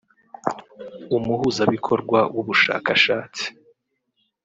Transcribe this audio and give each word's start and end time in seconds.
umuhuzabikorwa 1.17 2.19
w’ubushakashatsi 2.35 3.45